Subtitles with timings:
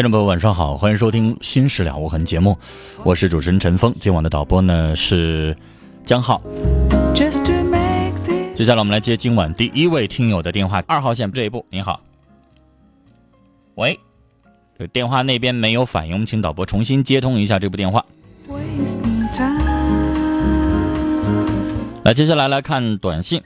[0.00, 2.56] 听众朋友，晚上好，欢迎收听《新事了无痕》节目，
[3.04, 5.54] 我是主持人陈峰，今晚的导播呢是
[6.02, 6.40] 江浩。
[7.12, 12.00] 接下来我们来接今晚第一位听友的电话，二号线这一步，您好。
[13.74, 14.00] 喂，
[14.78, 18.02] 这电话那边没有反应，我们请导播重新接通一下这部电话。
[22.04, 23.42] 来，接下来来看短信。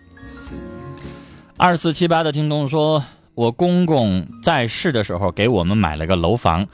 [1.57, 3.03] 二四七八的听众说。
[3.35, 6.69] 我公公在世的时候给我们买了个楼房，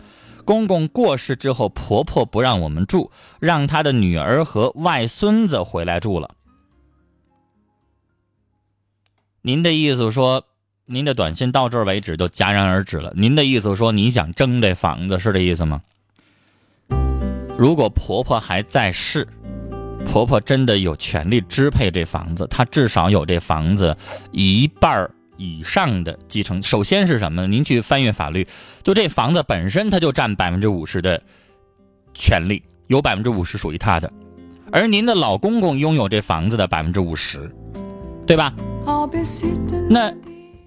[0.45, 6.35] 公公过世之后，婆婆不让我们住，让她的女儿和外孙子回来住了。
[9.43, 10.45] 您的意思说，
[10.85, 13.13] 您的短信到这儿为止就戛然而止了。
[13.17, 15.81] 您的意思说，你想争这房子是这意思吗？
[17.57, 19.27] 如果婆婆还在世，
[20.05, 23.97] 婆婆真的有权利支配这房子，她至少有这房子
[24.31, 25.11] 一半儿。
[25.41, 27.49] 以上的继承，首先是什么呢？
[27.49, 28.47] 您去翻阅法律，
[28.85, 31.23] 就这房子本身，它就占百分之五十的
[32.13, 34.13] 权利，有百分之五十属于他的，
[34.71, 37.51] 而您的老公公拥有这房子的百分之五十，
[38.27, 38.53] 对吧？
[39.89, 40.13] 那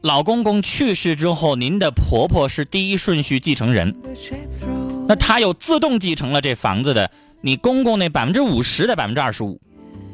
[0.01, 3.95] 老公公去世之后，您的婆婆是第一顺序继承人，
[5.07, 7.11] 那她又自动继承了这房子的
[7.41, 9.61] 你公公那百分之五十的百分之二十五，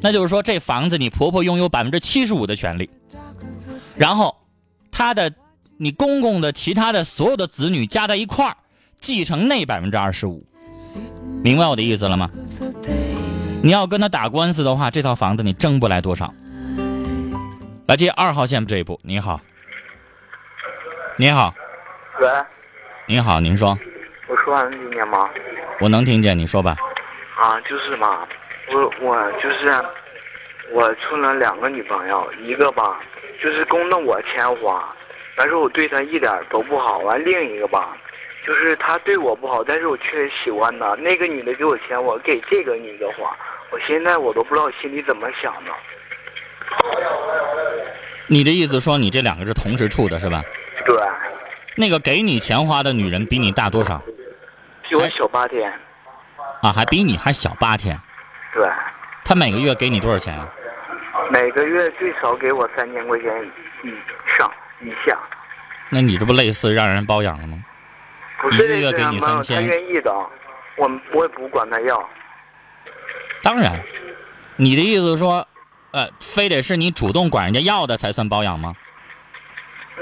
[0.02, 2.90] 那就是说这房子你婆婆拥有百分之七十五的权利，
[3.96, 4.36] 然后。
[4.90, 5.32] 他的，
[5.78, 8.56] 你公公的其他的所有的子女加在一块儿，
[8.98, 10.44] 继承那百分之二十五，
[11.42, 12.30] 明白我的意思了吗？
[13.62, 16.32] 你要跟他打官司的话，这套房子你挣不来多少。
[17.86, 19.40] 来接二号线这一步，你好，
[21.16, 21.52] 你好，
[22.20, 22.28] 喂，
[23.06, 23.76] 你好，您说，
[24.28, 25.28] 我说话能听见吗？
[25.80, 26.76] 我能听见，你说吧。
[27.36, 28.26] 啊，就是嘛，
[28.72, 29.72] 我我就是
[30.72, 33.00] 我处了两个女朋友，一个吧。
[33.42, 34.88] 就是供着我钱花，
[35.36, 36.98] 但是我对他一点都不好。
[36.98, 37.96] 完另一个吧，
[38.46, 40.94] 就是他对我不好，但是我确实喜欢他。
[40.96, 43.34] 那个女的给我钱，我给这个女的花。
[43.70, 45.70] 我现在我都不知道心里怎么想的。
[48.26, 50.42] 你的意思说你这两个是同时处的是吧？
[50.84, 50.96] 对。
[51.76, 54.02] 那个给你钱花的女人比你大多少？
[54.88, 55.72] 比我小八天。
[56.62, 57.98] 啊，还比你还小八天。
[58.52, 58.68] 对。
[59.24, 60.46] 她每个月给你多少钱啊？
[61.30, 63.28] 每个月最少给我三千块钱
[63.84, 63.88] 以
[64.36, 64.50] 上
[64.82, 65.16] 以下，
[65.88, 67.64] 那你这不类似让人包养了吗？
[68.42, 70.12] 不是一个月给你三千，他愿意的，
[70.76, 72.08] 我我也不管他要。
[73.42, 73.80] 当然，
[74.56, 75.46] 你的意思是说，
[75.92, 78.74] 呃，非得是你主动管人家要的才算包养吗？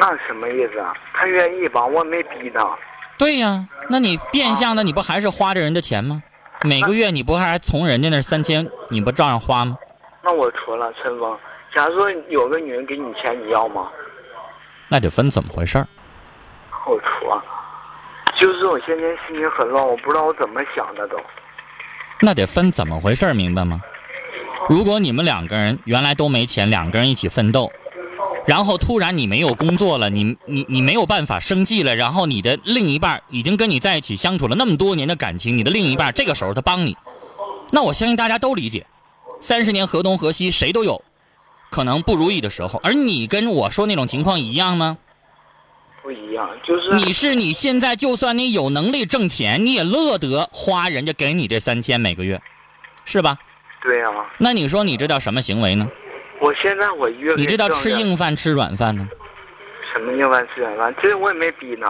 [0.00, 0.94] 那什么意思啊？
[1.12, 2.64] 他愿意吧，我没逼他。
[3.18, 6.22] 对呀，那你变相的你不还是花着人的钱吗？
[6.62, 9.76] 每个月你不还从人家那三千，你不照样花吗？
[10.28, 11.34] 那我错了，春风。
[11.75, 13.88] 假如说有个女人给你钱，你要吗？
[14.86, 15.88] 那得分怎么回事儿。
[16.86, 17.42] 我错，
[18.38, 21.16] 就是我现在心情很乱，我不知道我怎么想的都。
[22.20, 23.80] 那得分怎么回事儿，明白吗？
[24.69, 27.72] 如果你们两个人原来都没钱，两个人一起奋斗，
[28.46, 36.94] 然后突然你没有工作了，你你你没有办法生计了，然后你的另一半已经跟你在一起相处了那么多年的感情，你的另一半这个时候他帮你，
[37.72, 38.86] 那我相信大家都理解。
[39.40, 41.02] 三十年河东河西，谁都有
[41.70, 42.81] 可能不如意的时候。
[42.82, 44.99] 而你跟我说那种情况一样吗？
[46.02, 52.40] 不一样，就是你是你现在就算你有能力挣钱，你也乐得花人家给你这三千每个月，
[53.05, 53.37] 是吧？
[53.82, 54.06] 对呀。
[54.38, 55.87] 那你说你这叫什么行为呢？
[56.41, 59.06] 我现在我月你这叫吃硬饭吃软饭呢？
[59.93, 60.94] 什么硬饭吃软饭？
[61.02, 61.87] 这我也没逼呢。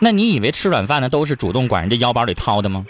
[0.00, 2.84] 那你以为吃软饭的都是主动管人家腰包里掏的吗？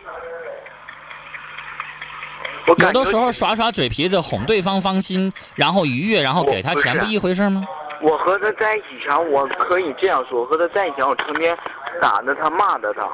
[2.66, 7.62] 有的时候耍耍嘴皮子哄对方芳心，然后愉悦，然后给他钱，不一回事吗？
[8.00, 11.56] 我和他在一起前，我可以这样说，我和他在一起前，我成天
[12.00, 13.08] 打着他，骂着他，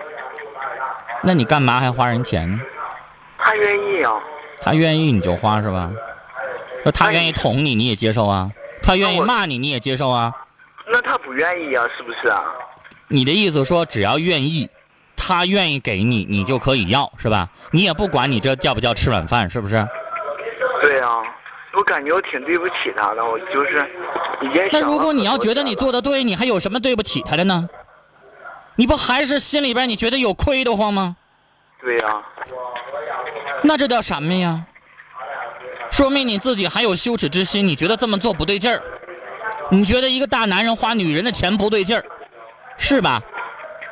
[1.22, 2.58] 那你干嘛还花人钱呢？
[3.38, 4.12] 他愿意啊。
[4.62, 5.90] 他愿意你就花是吧？
[6.84, 8.50] 那他愿意捅你，你也接受啊？
[8.82, 10.32] 他愿意骂你，你也接受啊？
[10.92, 12.44] 那他不愿意啊，是不是啊？
[13.08, 14.68] 你的意思说，只要愿意，
[15.30, 17.48] 他愿意给你，你就可以要是吧？
[17.70, 19.86] 你也不管你这叫不叫吃软饭，是不是？
[20.82, 21.18] 对啊，
[21.74, 23.88] 我感觉我挺对不起他的，我就是
[24.42, 27.68] 已经想那如果你要觉得你做的对，你还有什么对不起他的呢？
[28.74, 31.16] 你不还是心里边你觉得有亏得慌吗？
[31.80, 32.22] 对呀、
[33.62, 34.64] 那这叫什么呀？
[35.92, 38.82] 说明你自己还有羞耻之心，你觉得这么做不对劲儿，
[39.70, 42.04] 你觉得一个大男人花女人的钱不对劲儿，
[42.76, 43.20] 是吧？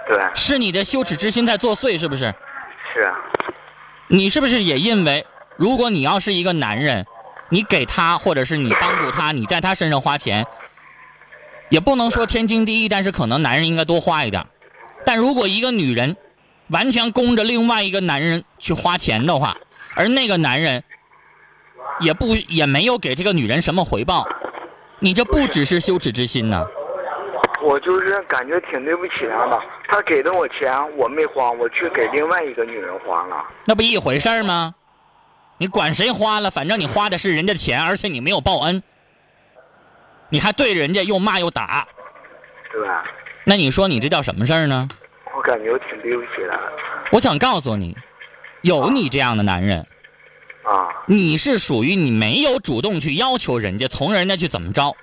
[0.08, 2.34] 对，是你的羞耻之心在作祟，是不是？
[2.94, 3.14] 是啊，
[4.08, 5.26] 你是不是也认为，
[5.56, 7.04] 如果你要是一个男人，
[7.50, 10.46] 你给他或者是你帮助他，你在他身上花钱，
[11.68, 14.46] 也不能说天经地义，但是可能男人应该多花一点。
[15.04, 16.16] 但如果一个女人
[16.68, 19.56] 完全供着另外一个男人去花钱的话，
[19.94, 20.82] 而那个男人
[22.00, 24.26] 也不也没有给这个女人什么回报，
[25.00, 26.66] 你这不只是羞耻之心呐、
[27.68, 33.44] 我就是感觉挺对不起他的，他给的我钱我没花，我去给另外一个女人花了。
[33.66, 34.74] 那不一回事儿吗？
[35.58, 38.82] 你管谁花了，反正你花的是人家的钱，而且你没有报恩，
[40.30, 41.86] 你还对人家又骂又打，
[42.72, 43.04] 对吧？
[43.44, 44.88] 那你说你这叫什么事儿呢？
[45.36, 46.72] 我感觉我挺对不起他的
[47.12, 47.94] 我想告诉你，
[48.62, 49.86] 有你这样的男人，
[50.62, 50.88] 啊。
[51.04, 54.96] 你是属于你没有主动去要求人家，从人家去怎么着，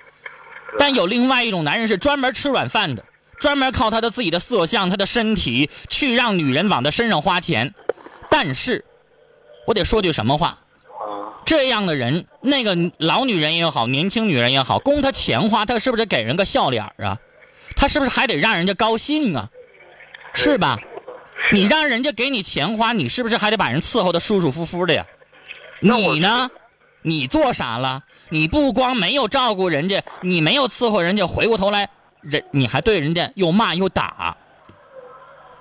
[0.78, 3.04] 但有另外一种男人是专门吃软饭的，
[3.38, 7.74] 专门靠他的自己的色相、他的身体去让女人往他身上花钱，
[8.28, 8.84] 但是，
[9.66, 10.48] 我得说句什么话？
[10.48, 17.18] 啊，这样的人，那个老女人也好，年轻女人也好，供他钱花，他是不是给人个笑脸儿啊？
[17.76, 19.48] 他是不是还得让人家高兴啊？
[20.34, 20.78] 是吧？
[21.52, 25.06] 你让人家给你钱花，你是不是还得把人伺候的舒舒服服的呀？
[25.80, 26.50] 那你呢？
[27.06, 28.02] 你做啥了？
[28.30, 31.88] 你不光没有照顾人家，你没有伺候人家，回过头来，
[32.20, 34.36] 人你还对人家又骂又打。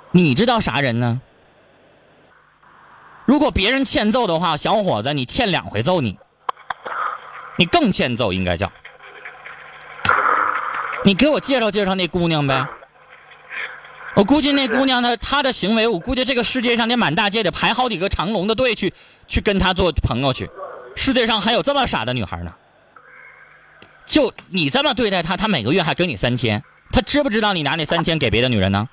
[0.10, 1.22] 你知道啥人呢？
[3.26, 6.18] 如果别人欠揍的话，小伙子，你欠两回揍你，
[7.60, 8.72] 你更欠揍，应该叫。
[11.04, 12.68] 你给我介绍介绍那姑娘呗。
[14.16, 18.92] 我估计那姑娘她她的行为，我估计这个世界上得满大街得排好几个长龙的队去
[19.28, 20.50] 去跟她做朋友去。
[20.96, 22.54] 世界上还有这么傻的女孩呢。
[24.06, 28.88] 就你这么对待她，她每个月还给你三千，她知不知道你拿那三千给别的女人呢？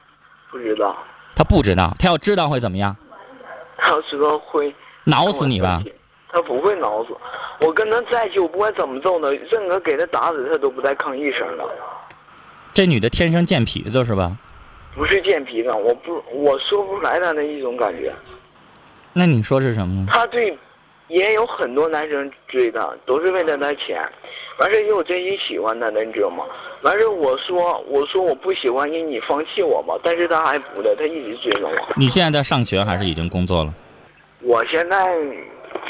[0.51, 0.97] 不知道，
[1.37, 2.97] 她不知道，她要知道会怎么样？
[3.79, 5.83] 她要知道会挠死你吧！！
[6.33, 7.17] 她不会挠死
[7.61, 11.65] 我，跟她在一起，我不管怎么揍她，任何给她打死她都不带吭一声的。
[12.73, 14.37] 这女的天生贱皮子是吧？
[14.95, 18.15] 不是贱皮子，我不我说不出来她那一种感觉。
[19.13, 20.07] 那你说是什么呢？
[20.11, 20.57] 她对，
[21.13, 24.03] 也有很多男生追她，都是为了她钱。
[24.59, 26.45] 完事也有真心喜欢她的，你知道吗？
[26.83, 29.95] 完事我说我说我不喜欢你，你放弃我吧。
[30.03, 31.77] 但是她还不的，她一直追着我。
[31.97, 33.75] 你现在在上学还是已经工作了？
[34.41, 35.15] 我现在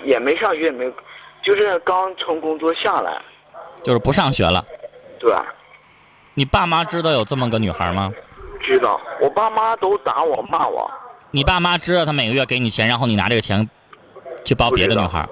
[0.05, 0.93] 也没上学，也没，
[1.45, 3.21] 就是刚从工作下来。
[3.83, 4.65] 就是不上学了。
[5.19, 5.33] 对，
[6.35, 8.13] 你爸妈知道有这么个女孩吗？
[8.61, 9.01] 知道。
[9.21, 10.91] 我爸妈都打我骂我。
[11.31, 13.69] 你爸妈知道他每个月给你钱，然后你拿这个钱
[14.45, 15.29] 去包别的女孩？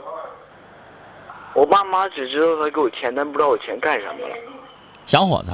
[1.53, 4.37] 我爸妈只知道他给我钱，但不知道我钱干什么了。
[5.05, 5.51] 小伙子，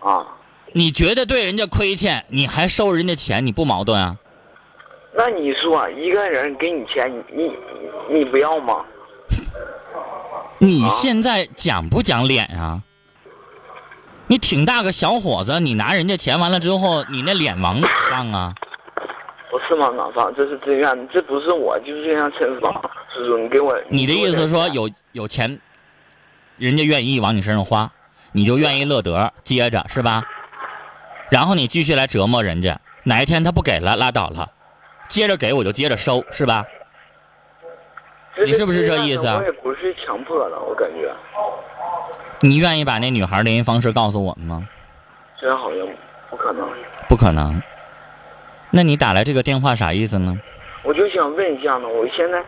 [0.00, 0.26] 啊，
[0.72, 4.16] 你觉得对人家亏欠，你还收人家钱，你不矛盾啊？
[5.12, 8.84] 那你说一个人给你钱，你你你不要吗？
[10.58, 12.82] 你现在讲不讲脸啊？
[14.26, 18.54] 你挺大个小伙子，你拿人家钱完了之后，你那脸往哪放啊？
[19.52, 20.32] 我是吗，老方？
[20.36, 22.72] 这是自愿的，这不是我，就是这样称方。
[23.12, 23.76] 叔叔，你给我。
[23.88, 24.86] 你的意思是说有？
[24.86, 25.58] 有有钱，
[26.56, 27.90] 人家愿意往你身上花，
[28.32, 30.22] 你就愿意乐得接着是吧？
[31.30, 34.50] 然后你继续来折磨人家，哪一天他不给了拉倒了，
[35.08, 36.64] 接着给我就接着收是吧？
[38.44, 41.12] 你是不是这意思啊我也不是强迫的，我感觉
[42.40, 44.66] 你愿意把那女孩联系方式告诉我们吗？
[45.40, 45.86] 这好像
[46.30, 46.68] 不可能。
[47.08, 47.60] 不可能。
[48.72, 50.38] 那你打来这个电话啥意思呢？
[50.84, 52.42] 我就想问一下呢，我现在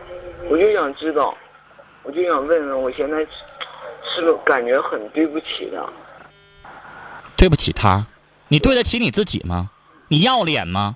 [0.49, 1.35] 我就想知道，
[2.03, 5.85] 我就想问问，我现在是不是感觉很对不起他。
[7.35, 8.07] 对不起他，
[8.47, 9.69] 你对得起你自己吗？
[10.07, 10.95] 你要脸吗？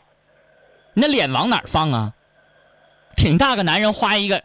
[0.93, 2.13] 你那脸往哪儿放啊？
[3.15, 4.43] 挺大个男人花一个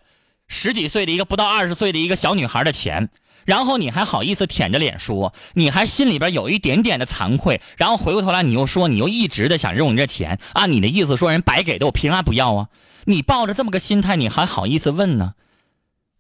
[0.49, 3.09] 十几岁的一个不到二十岁的一个小女孩的钱，
[3.45, 12.69] 然后你还好意思舔着脸说，你还心里边有一点点的惭愧，然后回过头来你又说你又一直的想用你这钱，按你的意思说人白给的，我凭啥不要啊？
[13.05, 15.35] 你抱着这么个心态，你还好意思问呢？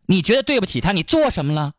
[0.06, 1.74] 你觉得对不起他，你做什么了？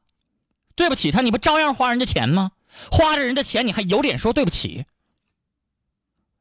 [0.76, 2.52] 对不起他，你不照样花人家钱吗？
[2.90, 4.86] 花着人家钱，你还有脸说对不起？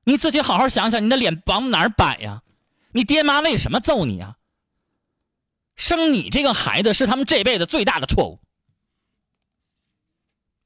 [0.04, 2.42] 你自己好好想想，你的脸往哪儿摆呀？
[2.92, 4.36] 你爹妈为什么揍你呀？
[5.74, 8.38] 生你这个孩子是他们这辈子最大的错误。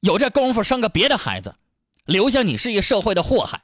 [0.01, 1.55] 有这功夫生个别的孩子，
[2.05, 3.61] 留下你是一个社会的祸害。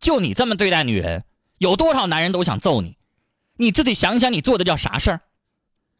[0.00, 1.24] 就你这么对待女人，
[1.58, 2.96] 有多少男人都想揍你？
[3.56, 5.20] 你自己想想，你做的叫啥事儿？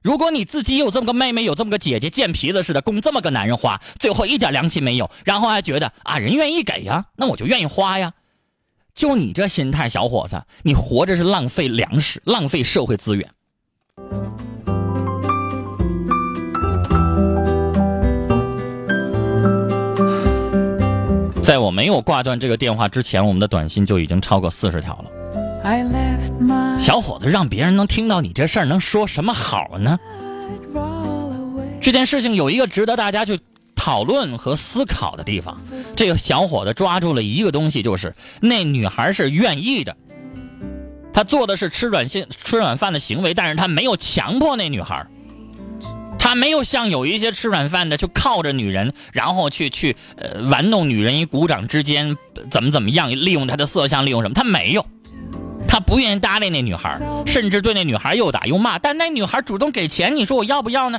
[0.03, 8.15] 如果你自己有这么个妹妹，有这么个姐姐，贱皮子似的供这么个男人花，最后一点良心没有，然后还觉得啊人愿意给呀，那我就愿意花呀。
[8.95, 13.31] 就你这心态，小伙子，你活着是浪费粮食，浪费社会资源。
[21.47, 26.77] 在我没有挂断这个电话之前，我们的短信就已经超过四十条了。
[26.77, 29.97] 小伙子，让别人能听到你这事儿，能说什么好呢？
[31.81, 33.39] 这件事情有一个值得大家去
[33.77, 35.63] 讨论和思考的地方。
[35.95, 39.97] 这个小伙子抓住了一个东西，就是那女孩是愿意的，
[41.13, 45.07] 他做的是吃软心吃软饭的行为，但是他没有强迫那女孩。
[46.27, 52.17] 他没有像有一些吃软饭的，就靠着女人，然后去去呃玩弄女人，一鼓掌之间
[52.51, 54.35] 怎么怎么样，利用她的色相，利用什么？
[54.35, 54.85] 他没有，
[55.69, 58.77] 他不愿意搭理那女孩，甚至对那女孩又打又骂。
[58.77, 60.99] 但那女孩主动给钱，你说我要不要呢？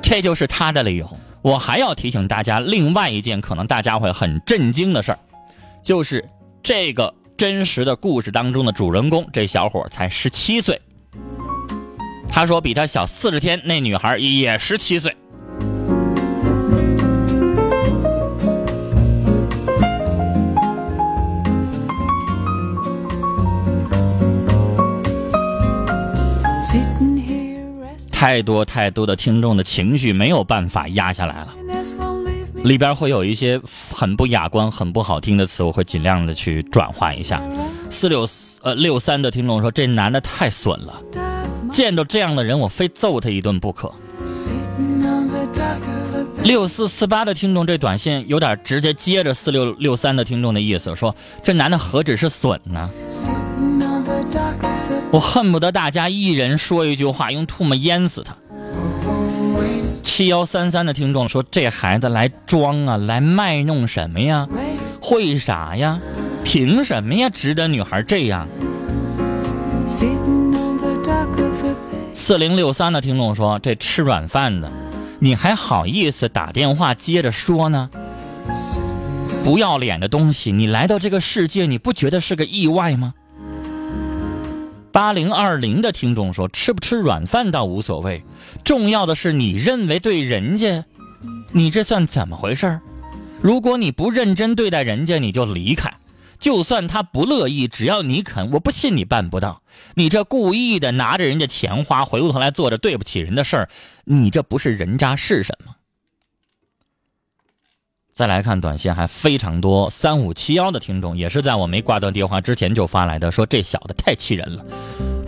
[0.00, 1.18] 这就是他的理由。
[1.42, 5.18] 我还要提醒大家，另外一件可能大家会很震惊的事儿，
[5.82, 6.26] 就是
[6.62, 10.80] 这个真实的故事当中的主人公，这小伙才十七岁。
[12.28, 15.14] 他说比他小四十天，那女孩也十七岁。
[28.10, 31.54] 太多太多的听众的情绪没有办法压下来了，
[32.64, 33.60] 里边会有一些
[33.94, 37.42] 很不雅观、很不好听的词，我会尽量的去转化一下。
[37.90, 38.26] 四六
[38.62, 40.94] 呃六三的听众说：“这男的太损了，
[41.74, 43.92] 见到这样的人，我非揍他一顿不可。”
[46.44, 52.88] 六四四八的听众这短信有点直接接着四六六三的听众的意思，说：“这男的何止是损呢？”
[55.10, 58.36] 我恨不得大家一人说一句话，用唾沫淹死他。
[60.04, 64.46] 七幺三三的听众说：“这孩子来装啊，来卖弄什么呀？
[65.02, 65.98] 会啥呀？
[66.44, 67.28] 凭什么呀？
[67.28, 68.46] 值得女孩这样？”
[72.14, 74.70] 四零六三的听众说：“这吃软饭的，
[75.18, 77.90] 你还好意思打电话接着说呢？
[79.42, 80.52] 不要脸的东西！
[80.52, 83.14] 你来到这个世界，你不觉得是个意外吗？”
[84.92, 88.22] 八零二零的听众说：“吃不吃软饭倒无所谓，
[88.62, 90.84] 重要的是你认为对人家，
[91.50, 92.80] 你这算怎么回事
[93.40, 95.92] 如果你不认真对待人家，你就离开。
[96.38, 99.62] 就算他不乐意，只要你肯，我不信你办不到。
[99.94, 103.68] 你这故意的拿着人家钱花，回过头来做着对不起人的事儿，
[104.04, 105.76] 你这不是人渣是什么？”
[108.12, 114.64] 再来看短信还非常多，三五七幺的听众也是在我没挂断电话之前就发来的，说这小子太气人了，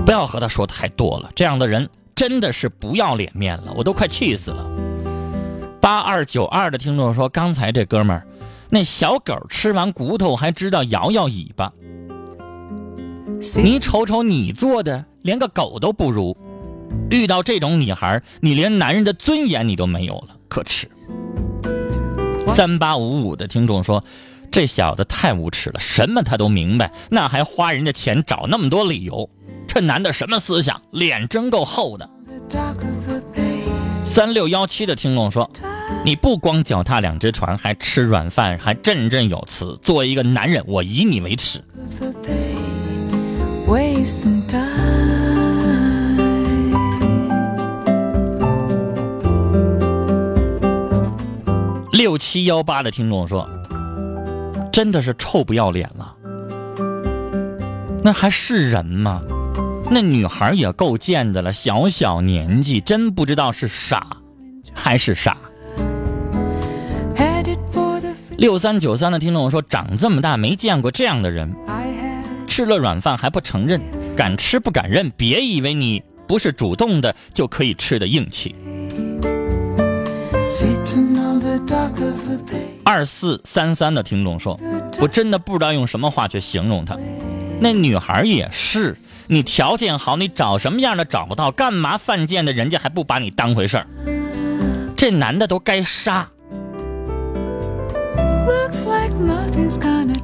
[0.05, 4.65] 不要和他说太多了，这样的人真的是不要脸面了，我都快气死了。
[5.81, 8.25] 八二九二的听众说，刚才这哥们儿，
[8.71, 11.73] 那小狗吃完骨头还知道摇摇尾巴，
[13.63, 16.37] 你瞅瞅你做的，连个狗都不如，
[17.11, 20.91] 遇到这种女孩，你连男人的尊严你都没有了，可耻。
[22.49, 24.03] 三八五五的听众说
[24.51, 29.29] ：“这小子太无耻了，什么他都明白，那还花人家钱找那么多理由，
[29.69, 32.09] 这男的什么思想，脸真够厚的。”
[34.05, 35.51] 三六幺七的听众说
[36.05, 39.76] ：“你不光脚踏两只船，还吃软饭，还振振有词。
[39.83, 41.62] 作为一个男人，我以你为耻。”
[51.93, 53.49] 六七幺八的听众说
[54.71, 56.14] ：“真的是臭不要脸了，
[58.02, 59.23] 那还是人吗？
[59.90, 64.07] 那女孩也够贱的了，小小年纪，真不知道是傻
[64.75, 65.37] 还是傻。
[68.38, 71.55] 六三九三的听众说，长这么大没见过这样的人，
[72.47, 73.81] 吃了软饭还不承认，
[74.14, 78.55] 敢吃不敢认，别以为你不是主动的就可以吃的硬气。
[82.85, 84.61] 二四三三的听众说，
[85.00, 86.95] 我真的不知道用什么话去形容他。
[87.59, 93.87] 那女孩也是，你条件好，你找什么样的找不到，干嘛犯贱的，人家还不把你当回事儿？
[94.95, 96.28] 这男的都该杀。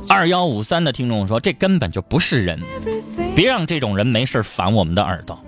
[0.09, 2.61] 二幺五三的听众说，这根本就不是人，
[3.35, 5.38] 别让这种人没事烦我们的耳朵。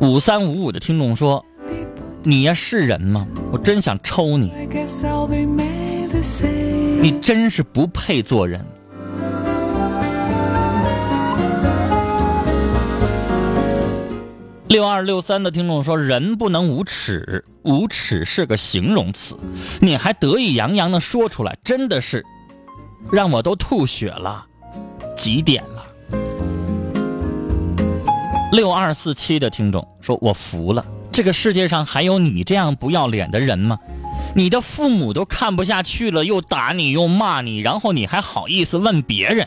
[0.00, 1.44] 五三五五的听众说，
[2.22, 3.26] 你呀是人吗？
[3.52, 4.52] 我真想抽你.
[7.00, 8.64] 你真是不配做人。
[14.68, 19.36] 六二六三的听众说：“人不能无耻，无耻是个形容词，
[19.80, 22.24] 你还得意洋洋的说出来，真的是
[23.12, 24.46] 让我都吐血了，
[25.16, 25.84] 几点了？”
[28.52, 33.78] 六二四七的听众说：“我服了，这个世界上还有你这样不要脸的人吗？
[34.34, 39.46] 你的父母都看不下去了，又打你又骂你，然后你还好意思问别人？”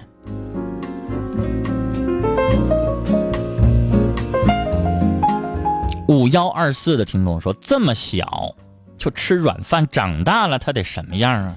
[6.08, 8.56] 五幺二四的听众说：“这么小
[8.98, 11.56] 就吃软饭，长大了他得什么样啊？”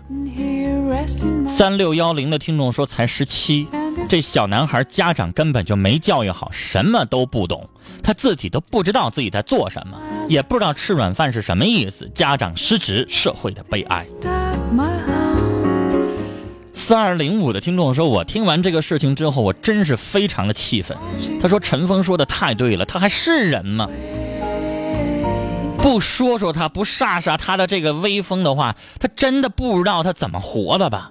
[1.47, 3.69] 三六幺零的听众说：“才十七，
[4.09, 7.69] 这小男孩家长根本就没教育好，什么都不懂，
[8.03, 9.97] 他自己都不知道自己在做什么，
[10.29, 12.11] 也不知道吃软饭是什么意思。
[12.13, 14.05] 家长失职，社会的悲哀。”
[16.73, 20.97] 四二零五的听众说：“我听完这个事情之后，我真是非常的气愤。
[21.41, 23.89] 他说陈峰说的太对了，他还是人吗？
[25.83, 31.11] 不说说他，不煞煞他的这个威风的话，他真的不知道他怎么活的吧？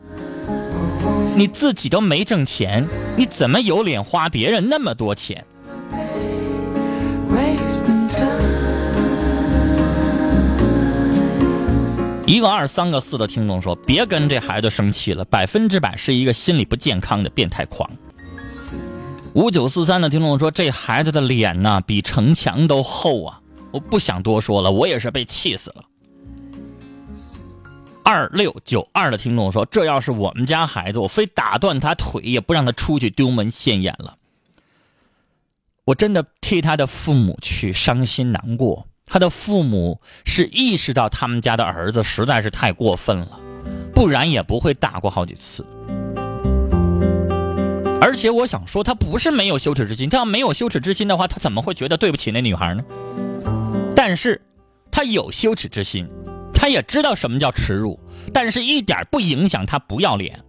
[1.35, 5.45] 你自己都没挣钱，你怎么有脸花别人那么多钱？
[12.25, 17.89] 一个二三个四的听众说：“别跟这孩子生气了，百分之百是一个心理不健康的变态狂。”
[19.33, 25.83] 五九四三的听众说：“这孩子的脸呐、比城墙都厚啊！”我不想多说了，我也是被气死了。
[28.03, 34.17] 二六九二的听众说：“这要是我们家孩子，我非打断他腿，也不让他出去丢门现眼了。”
[35.85, 38.87] 我真的替他的父母去伤心难过。
[39.05, 43.39] 他的父母是意识到他们家的儿子实在是太过分了，
[43.93, 45.65] 不然也不会打过好几次。
[48.01, 52.83] 而且我想说，他不是没有羞耻之心，他要没有羞耻之心的话，他怎么会觉得对不起那女孩呢？
[54.01, 54.41] 但是，
[54.89, 56.07] 他有羞耻之心，
[56.53, 57.99] 他也知道什么叫耻辱，
[58.33, 60.39] 但是一点不影响他不要脸。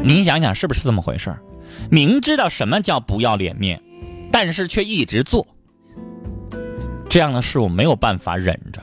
[0.00, 1.42] 您想想是不是这么回事儿？
[1.90, 3.82] 明知道什么叫不要脸面，
[4.30, 5.44] 但是却一直做，
[7.10, 8.80] 这样的事我没有办法忍着。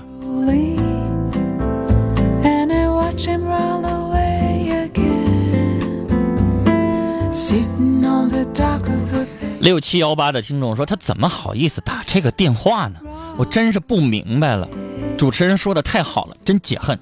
[9.62, 13.00] 六七幺八的听众说，他怎么好意思打这个电话呢？
[13.42, 14.70] 我真是不明白了。
[15.18, 17.00] 主持人说的太好了，真解恨。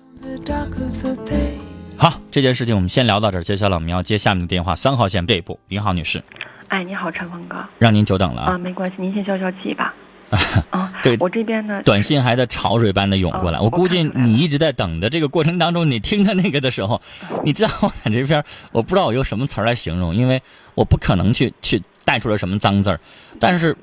[1.98, 5.60] 好，这件事情我们先聊到这儿，接下来我们要接下面的电话，三号线这一部。
[5.68, 6.24] 您好，女士，
[6.70, 8.58] 哎，你好，陈峰哥让您久等了啊，啊。
[8.58, 9.94] 没关系，您先消消气吧。
[10.70, 17.02] 啊，对我这边呢，短信还在潮水般的涌过来，哦我估计你一直在等的这个过程当中，你听他那个的时候，
[17.44, 20.42] 你知道我在这边，我不知道我用什么词儿来形容，因为
[20.74, 23.02] 我不可能去去带出来什么脏字儿，
[23.42, 23.76] 但是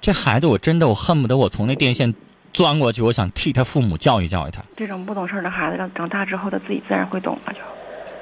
[0.00, 2.14] 这孩子我真的我恨不得我从那电线
[2.52, 4.62] 钻过去，我想替他父母教育教育他。
[4.76, 7.60] 这种不懂事儿的孩子，长长大之后他自己自然会懂了就。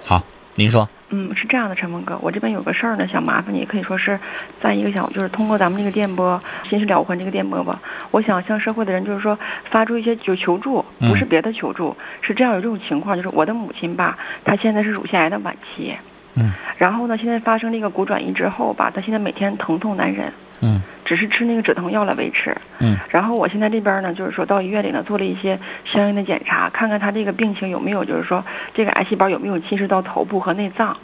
[0.07, 0.23] 好，
[0.55, 4.19] 您说，嗯，是这样的，陈峰哥，我这边有个事儿呢，想麻烦你，可以说是
[4.63, 9.39] 在一个想，就是通过咱们这个电波“心事了无痕”这个电波吧，我想向社会的人就是说
[9.71, 15.95] 发出一些就求助，嗯不是别的求助，是这样有这种情况，就是我的母亲吧，她现在是乳腺癌的晚期，
[16.35, 22.57] 嗯，然后呢，现在发生这个骨转移之后吧，她现在每天疼痛难忍，嗯只是吃那个止疼药来维持。
[22.81, 30.97] 嗯然后我现在这边呢，就是说到医院里呢做了一些相应的检查，看看他这个病情有没有，就是说这个癌细胞有没有侵蚀到头部和内脏。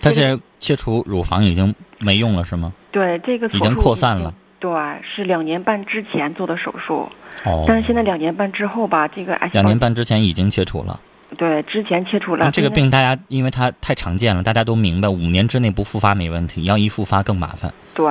[0.00, 2.72] 他现在切除乳房已经没用了是吗？
[2.90, 4.34] 对，这个已经扩散了。
[4.58, 4.70] 对，
[5.02, 7.08] 是两年半之前做的手术，
[7.44, 10.98] 哦，但是现在两年半之后吧，这个癌细胞两年半之前已经切除了。
[11.36, 12.44] 对之前切除了。
[12.46, 17.72] 那这个病大家因为它太常见了，大家都明白，五年之内不复发没问题，要一复发更麻烦。
[17.94, 18.06] 对，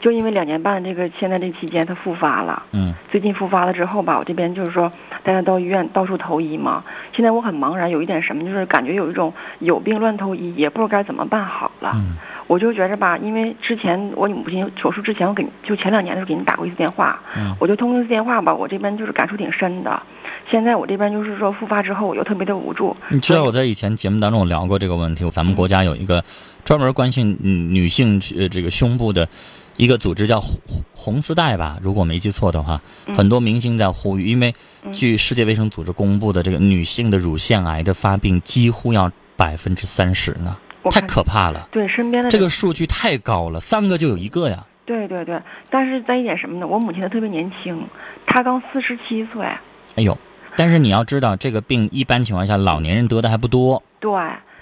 [0.00, 4.90] 就因为两年半这个现在这期间他复发了，嗯最近复发了之后吧，我这边就是说
[5.22, 6.84] 带他到医院到处投医嘛。
[7.14, 11.90] 现在我很茫然，有一点什么，就是感觉有一种有病乱投医，也不知道该怎么办好了。
[11.94, 12.16] 嗯
[12.48, 20.02] 我就觉着吧，因为之前我母亲手术之前，我给就前两年的时候给您打过一次电话，嗯我就通过一次电话吧，我这边就是感触挺深的。
[20.50, 22.96] 现在我这边就是说复发之后，我又特别的无助。
[23.10, 26.24] 你知道我在以前节目当中我聊过这个问题，咱们国家有一个
[26.64, 29.28] 专门关心嗯女性呃这个胸部的
[29.78, 30.60] 一个组织叫红
[30.92, 33.14] 红丝带吧，如果没记错的话，嗯。
[33.14, 34.92] 很多明星在呼吁，因为嗯。
[34.92, 40.58] 据世界卫生组织公布的这个女性的乳腺癌的发病几乎要百分之三十呢，
[40.90, 44.66] 太可怕了，对身边的这个数据太高了，三个就有一个呀。
[44.84, 46.66] 对对对，但是在一点什么呢？
[46.66, 47.86] 我母亲她特别年轻，
[48.26, 49.46] 她刚四十七岁，
[49.94, 50.18] 哎呦，
[50.56, 54.10] 但是你要知道，这个病一般情况下老年人得的还不多，对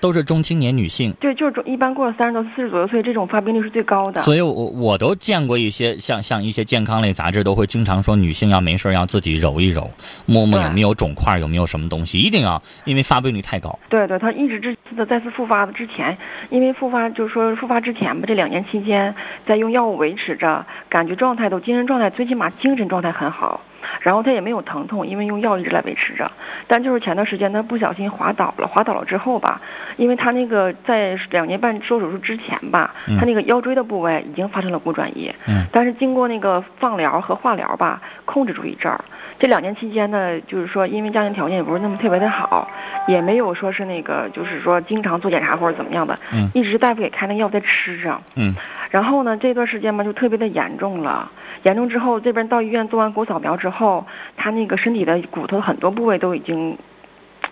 [0.00, 1.12] 都是中青年女性。
[1.20, 4.20] 对，就是说一般过了三十多、四十左右岁，这种发病率是最高的。
[4.20, 9.90] 所以我我都见过一些像像一些健康类杂志都会经常说女性要没事要自己揉一揉，
[10.26, 13.78] 摸摸有没有肿块，有没有什么东西，一定要，因为发病率太高。
[13.88, 16.16] 对对，她一直这次的再次复发的之前，
[16.50, 19.14] 因为复发就是说复发之前吧，这两年期间
[19.46, 23.60] 在用药物维持着，感觉状态都精神状态最起码精神状态很好，
[24.00, 26.30] 然后他也没有疼痛，因为用药一直来维持着。
[26.66, 29.60] 但就是前段时间他不小心滑倒了，滑倒了之后吧，
[29.96, 39.04] 因为他那个在两年半做手术之前吧，他那个腰椎的部位已经发生了骨转移，嗯但是经过那个放疗和化疗吧，控制住一阵儿。
[39.38, 42.68] 这两年期间呢，就是说因为家庭条件也不是那么特别的好，
[43.06, 48.18] 也没有说是那个就是说经常做检查或者怎么样的，嗯一直大夫给开那药在吃着。
[48.34, 48.54] 嗯
[48.90, 51.30] 然后呢，这段时间嘛就特别的严重了，
[51.64, 56.76] 严重之后这边到医院做完骨扫描之后，他那个身体的骨头很多部位都已经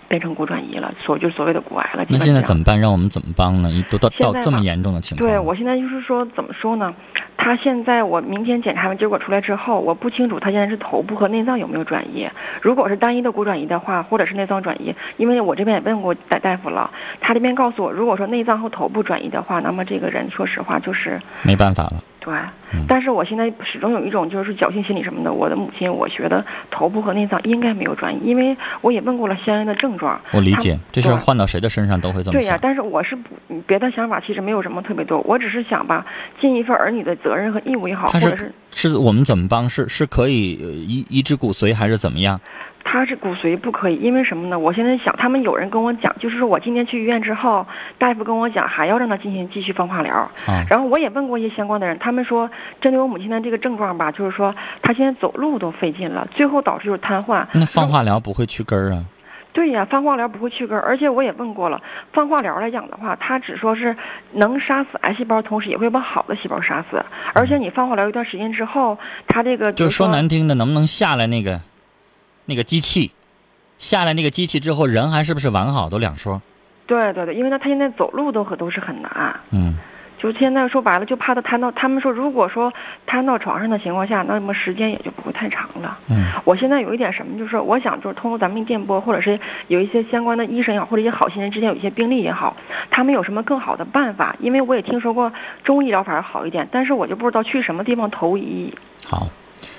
[0.09, 2.05] 变成骨转移了，所就所谓的骨癌了。
[2.09, 2.79] 那现在怎么办？
[2.79, 3.69] 让我们怎么帮呢？
[3.91, 6.95] 都到到这么严重的情况，对我现在就是说，怎么说呢？
[7.37, 12.29] 他现在我明天检查完结果出来之后，我不清楚他现在是头部和内脏有没有转移。
[12.63, 22.03] 如果是单一的骨转移的话，或者是内脏转移，因为我这边也问过大大夫了，他这边告诉我，如果说内脏和头部转移的话，那么这个人说实话就是没办法了。
[22.25, 22.35] 对。
[22.73, 25.33] 嗯但是我现在始终有一种就是侥幸心理什么的。
[25.33, 30.21] 我的母亲，我觉得头部和内脏应该没有转移，因为我也问过了相应的症状。
[30.33, 32.59] 我理解，这事儿换到谁的身上都会这么对呀、想。
[32.61, 33.35] 但是我是不
[33.67, 36.05] 别的想法，其实没有什么特别多，我只是想吧，
[36.41, 39.69] 尽一份儿女的责任和义务也好，他或者是是是我们怎么帮？
[39.69, 42.41] 是是可以呃移移植骨髓还是怎么样？
[42.85, 44.59] 他是骨髓不可以，因为什么呢？
[44.59, 47.67] 我现在想，他们有人跟我讲，就是说我今天去医院之后，
[47.99, 50.15] 大夫跟我讲还要让他进行继续放化疗，
[50.47, 52.49] 啊，然后我也问过一些相关的人，他们说
[52.81, 57.45] 针对我母亲的这个症状吧，就是说她现在走路都费劲了，最后导致就是瘫痪。
[57.55, 59.03] 那放化疗不会去根儿啊？
[59.53, 61.81] 对呀，放化疗不会去根儿，而且我也问过了，
[62.13, 63.97] 放化疗来讲的话，它只说是
[64.33, 67.01] 能杀死癌细胞，同时也会把好的细胞杀死。
[67.35, 71.61] 而且你放化疗一段时间之后，它这个就是说难听的，能不能下来那个
[72.47, 73.13] 那个机器？
[73.79, 76.41] 下来那个机器之后，人还是不是完好都两说。
[76.87, 79.77] 对对对，因为他他现在走路都可都是很难，嗯，
[80.19, 82.73] 就现在说白了，就怕他瘫到，他们说如果说
[83.07, 85.99] 瘫到床上的情况下，那么时间也就不会太长了。
[86.09, 92.57] 嗯，我现在有一点什么，就是我想就是通过咱们电波，或者是有一些相关的医生也好，或者一些好心人之间有一些病例也好，
[92.91, 94.37] 他们有什么更好的办法？
[94.39, 95.33] 因为我也听说过
[95.65, 98.73] 中医疗法好一点，但是我就不知道去什么地方投医。
[99.07, 99.27] 好，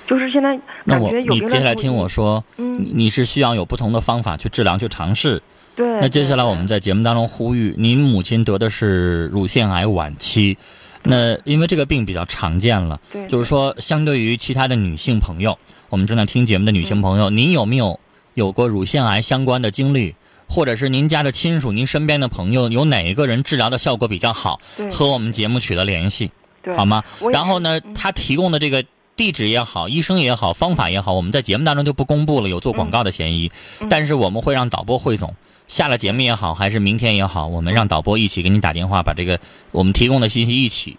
[0.06, 5.42] 就是现在那我感觉有你接下来听我说，嗯你你是需要有不同的方法去治疗去尝试。
[5.74, 5.86] 对。
[6.00, 10.56] 那接下来我们在节目当中呼吁，您母亲得的是乳腺癌晚期，
[11.02, 17.98] 那因为这个病比较常见了，对就是说相对于其他的女性朋友，我们正在听节目的女性朋友，您有没有
[18.34, 20.14] 有过乳腺癌相关的经历？
[20.48, 24.60] 或者是您家的亲属、您身边的朋友，有哪一个人治疗的效果比较好，
[24.92, 26.30] 和我们节目取得联系，
[26.76, 28.84] 好吗然后呢他提供的这个
[29.16, 33.50] 地址也好，医生也好，方法也好，我们在节目当中就不公布了，有做广告的嫌疑。
[33.80, 35.34] 嗯但是我们会让导播汇总，
[35.68, 40.98] 下了节目也好，还是明天也好，我们让导播一起给你打电话，把这个我们提供的信息一起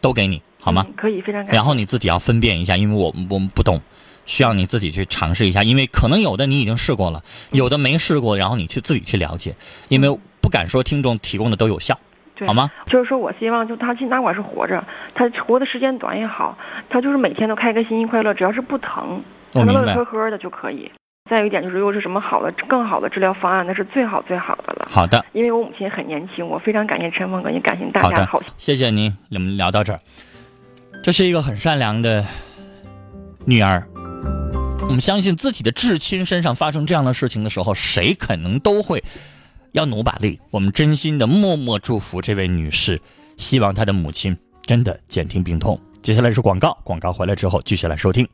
[0.00, 0.84] 都给你，好吗？
[0.88, 1.52] 嗯可以，非常感谢。
[1.52, 3.80] 然后你自己要分辨一下，因为我们我们不懂，
[4.26, 7.22] 需要你自己去尝试一下，因为可能有的你已经试过了，
[7.52, 9.54] 有的没试过，然后你去自己去了解，
[9.88, 12.11] 因为不敢说听众提供的都有效，对
[12.46, 12.70] 好吗？
[12.86, 16.56] 就是说我希望，就他尽哪管是活着，他活的时间短也好，
[16.88, 20.04] 他就是每天都开开心心快乐，只要是不疼，他我明白能乐呵。
[20.04, 20.90] 呵的就可以。
[21.30, 24.88] 再有一点就是，如果是什么好的、更好的治疗方案，那是最好最好的了。
[24.90, 30.00] 好的，因为我母亲很年轻，我非常感谢陈峰哥，也感谢大家好。，谢谢您，我们聊到这儿。
[31.02, 32.24] 这是一个很善良的
[33.46, 33.86] 女儿，
[34.82, 39.02] 我们相信自己的至亲身上发生这样的事情的时候，谁可能都会
[39.72, 40.40] 要努把力。
[40.50, 43.00] 我们真心的默默祝福这位女士，
[43.36, 48.26] 希望她的母亲真的减轻病痛，接下来是广告，广告回来之后继续来收听。